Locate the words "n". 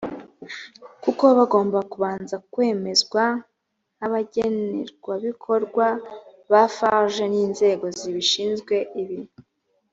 7.31-7.33